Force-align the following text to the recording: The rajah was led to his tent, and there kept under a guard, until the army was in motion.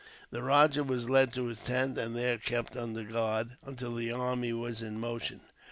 The 0.31 0.41
rajah 0.41 0.83
was 0.83 1.11
led 1.11 1.31
to 1.33 1.45
his 1.45 1.59
tent, 1.59 1.95
and 1.99 2.15
there 2.15 2.39
kept 2.39 2.75
under 2.75 3.01
a 3.01 3.03
guard, 3.03 3.55
until 3.63 3.93
the 3.93 4.11
army 4.11 4.51
was 4.51 4.81
in 4.81 4.99
motion. 4.99 5.41